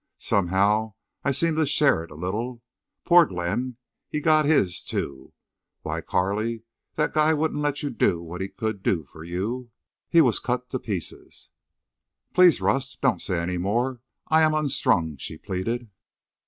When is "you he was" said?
9.23-10.39